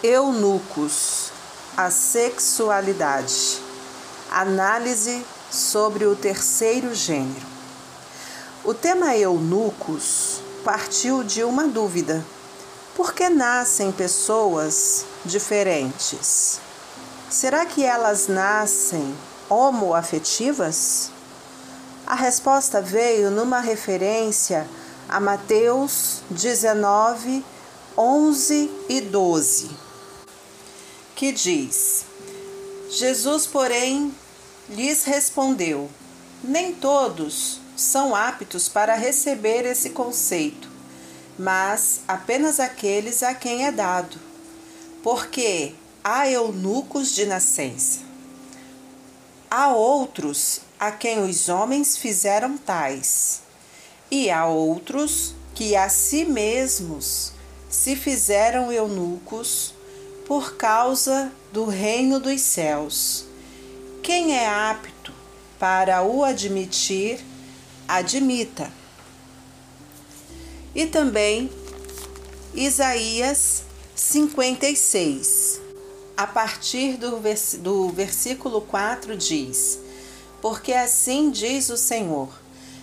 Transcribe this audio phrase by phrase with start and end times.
[0.00, 1.32] Eunucos,
[1.76, 3.60] a sexualidade.
[4.30, 7.44] Análise sobre o terceiro gênero.
[8.64, 12.24] O tema eunucos partiu de uma dúvida:
[12.94, 16.60] por que nascem pessoas diferentes?
[17.28, 19.12] Será que elas nascem
[19.48, 21.10] homoafetivas?
[22.06, 24.64] A resposta veio numa referência
[25.08, 27.44] a Mateus 19,
[27.96, 29.87] 11 e 12
[31.18, 32.04] que diz:
[32.88, 34.14] Jesus, porém,
[34.70, 35.90] lhes respondeu:
[36.44, 40.70] Nem todos são aptos para receber esse conceito,
[41.36, 44.16] mas apenas aqueles a quem é dado.
[45.02, 47.98] Porque há eunucos de nascença.
[49.50, 53.40] Há outros a quem os homens fizeram tais,
[54.08, 57.32] e há outros que a si mesmos
[57.68, 59.74] se fizeram eunucos
[60.28, 63.24] por causa do reino dos céus.
[64.02, 65.10] Quem é apto
[65.58, 67.24] para o admitir,
[67.88, 68.70] admita.
[70.74, 71.50] E também
[72.54, 73.62] Isaías
[73.96, 75.60] 56,
[76.14, 79.80] a partir do, vers do versículo 4 diz:
[80.42, 82.28] Porque assim diz o Senhor,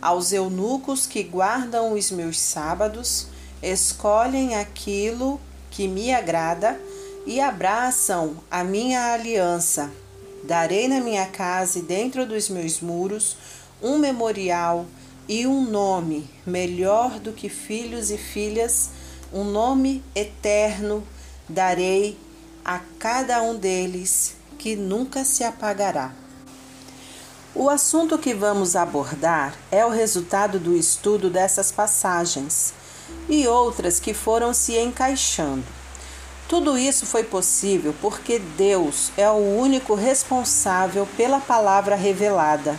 [0.00, 3.26] aos eunucos que guardam os meus sábados,
[3.62, 5.38] escolhem aquilo
[5.70, 6.80] que me agrada
[7.26, 9.90] e abraçam a minha aliança.
[10.44, 13.36] Darei na minha casa e dentro dos meus muros
[13.82, 14.86] um memorial
[15.28, 18.90] e um nome melhor do que filhos e filhas,
[19.32, 21.02] um nome eterno
[21.48, 22.16] darei
[22.64, 26.12] a cada um deles que nunca se apagará.
[27.54, 32.72] O assunto que vamos abordar é o resultado do estudo dessas passagens
[33.28, 35.75] e outras que foram se encaixando.
[36.48, 42.78] Tudo isso foi possível porque Deus é o único responsável pela palavra revelada.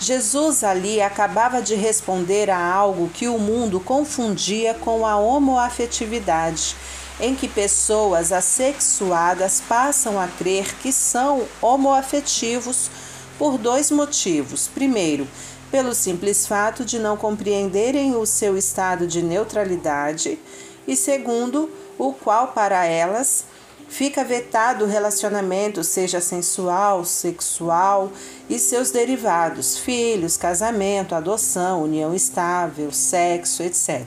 [0.00, 6.76] Jesus ali acabava de responder a algo que o mundo confundia com a homoafetividade,
[7.20, 12.90] em que pessoas assexuadas passam a crer que são homoafetivos
[13.36, 14.66] por dois motivos.
[14.66, 15.28] Primeiro,
[15.70, 20.38] pelo simples fato de não compreenderem o seu estado de neutralidade,
[20.88, 23.44] e segundo, o qual para elas
[23.88, 28.10] fica vetado o relacionamento, seja sensual, sexual
[28.48, 34.06] e seus derivados, filhos, casamento, adoção, união estável, sexo, etc.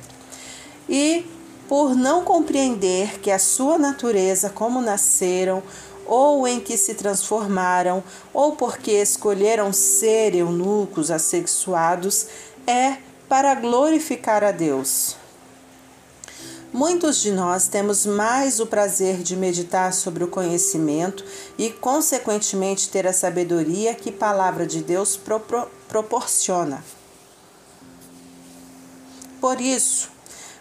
[0.89, 1.25] E
[1.69, 5.61] por não compreender que a sua natureza, como nasceram,
[6.05, 8.03] ou em que se transformaram,
[8.33, 12.27] ou porque escolheram ser eunucos assexuados,
[12.67, 12.97] é
[13.29, 15.20] para glorificar a Deus.
[16.73, 21.25] Muitos de nós temos mais o prazer de meditar sobre o conhecimento
[21.57, 25.41] e, consequentemente, ter a sabedoria que a palavra de Deus pro
[25.89, 26.81] proporciona.
[29.41, 30.09] Por isso,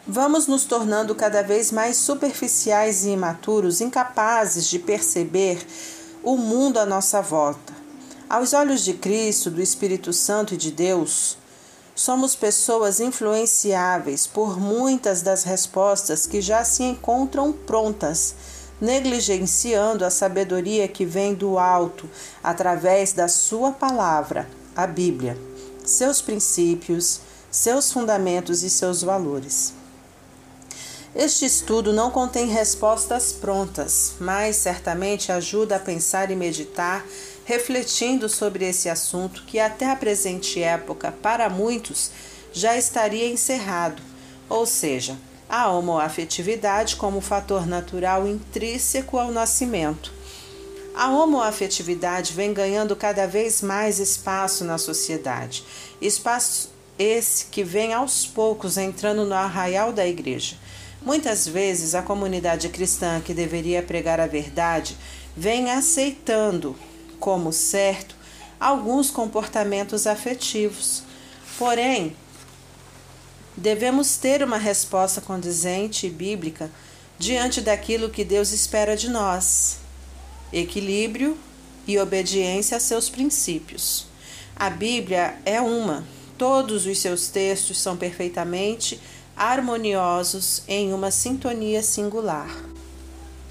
[0.05, 5.65] vamos nos tornando cada vez mais superficiais e imaturos, incapazes de perceber
[6.25, 7.73] o mundo à nossa volta.
[8.29, 11.39] Aos olhos de Cristo, do Espírito Santo e de Deus,
[12.03, 18.35] Somos pessoas influenciáveis por muitas das respostas que já se encontram prontas,
[18.81, 22.09] negligenciando a sabedoria que vem do alto
[22.43, 25.37] através da Sua palavra, a Bíblia,
[25.85, 29.75] seus princípios, seus fundamentos e seus valores.
[31.15, 37.05] Este estudo não contém respostas prontas, mas certamente ajuda a pensar e meditar
[37.51, 42.13] refletindo sobre esse assunto que até a presente época, para muitos,
[42.53, 44.01] já estaria encerrado,
[44.49, 45.19] ou seja,
[45.49, 50.13] a homoafetividade como fator natural intrínseco ao nascimento.
[50.95, 55.65] A homoafetividade vem ganhando cada vez mais espaço na sociedade,
[56.01, 60.55] espaço esse que vem aos poucos entrando no arraial da igreja.
[61.03, 64.97] Muitas vezes a comunidade cristã que deveria pregar a verdade
[65.37, 66.77] vem aceitando
[67.21, 68.17] como certo
[68.59, 71.03] alguns comportamentos afetivos.
[71.57, 72.17] Porém,
[73.57, 76.71] devemos ter uma resposta condizente e bíblica
[77.19, 79.79] diante daquilo que Deus espera de nós:
[80.53, 81.37] equilíbrio
[81.87, 84.07] e obediência a seus princípios.
[84.57, 86.05] A Bíblia é uma,
[86.37, 89.01] todos os seus textos são perfeitamente
[89.37, 92.51] harmoniosos em uma sintonia singular.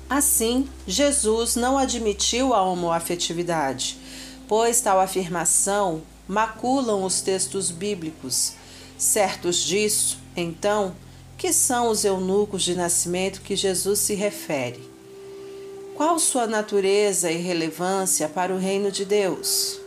[0.10, 3.96] Assim, Jesus não admitiu a homoafetividade,
[4.48, 8.54] pois tal afirmação maculam os textos bíblicos.
[8.98, 10.96] Certos disso, então,
[11.38, 14.90] que são os eunucos de nascimento que Jesus se refere?
[15.96, 19.80] Qual sua natureza e relevância para o reino de Deus?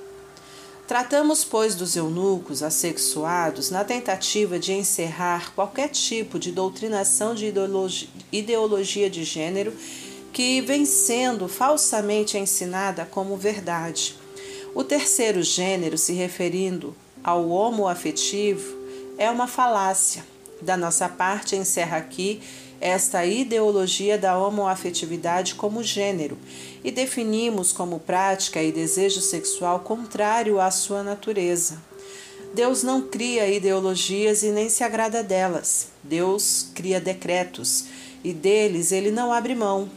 [0.87, 7.53] Tratamos, pois, dos eunucos assexuados na tentativa de encerrar qualquer tipo de doutrinação de
[8.31, 9.73] ideologia de gênero
[10.33, 14.17] que vem sendo falsamente ensinada como verdade.
[14.75, 18.77] O terceiro gênero, se referindo ao homoafetivo,
[19.19, 20.25] é uma falácia.
[20.63, 22.41] Da nossa parte, encerra aqui
[22.81, 26.37] esta ideologia da homoafetividade como gênero
[26.83, 31.81] e definimos como prática e desejo sexual contrário à sua natureza.
[32.55, 35.89] Deus não cria ideologias e nem se agrada delas.
[36.03, 37.85] Deus cria decretos
[38.25, 39.89] e deles ele não abre mão.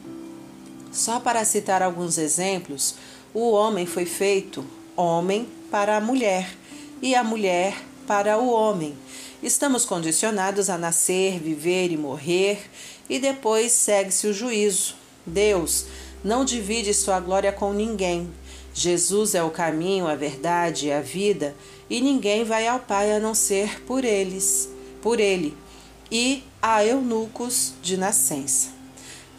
[0.96, 2.96] Só para citar alguns exemplos,
[3.34, 4.66] o homem foi feito
[4.96, 6.56] homem para a mulher
[7.02, 7.76] e a mulher
[8.08, 8.98] para o homem.
[9.44, 12.72] Estamos condicionados a nascer, viver e morrer,
[13.10, 14.96] e depois segue-se o juízo.
[15.26, 15.86] Deus
[16.24, 18.32] não divide sua glória com ninguém.
[18.74, 21.54] Jesus é o caminho, a verdade e a vida,
[21.90, 24.70] e ninguém vai ao Pai a não ser por eles,
[25.02, 25.58] por ele.
[26.10, 28.75] E há eunucos de nascença.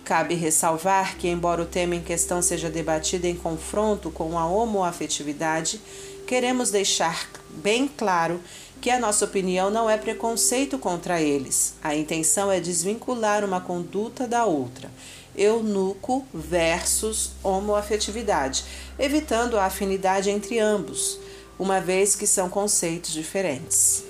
[0.06, 5.80] Cabe ressalvar que, embora o tema em questão seja debatido em confronto com a homoafetividade,
[6.28, 8.40] queremos deixar bem claro
[8.80, 11.74] que a nossa opinião não é preconceito contra eles.
[11.82, 14.88] A intenção é desvincular uma conduta da outra.
[15.36, 18.64] Eunuco versus homoafetividade,
[19.00, 21.18] evitando a afinidade entre ambos,
[21.58, 24.04] uma vez que são conceitos diferentes.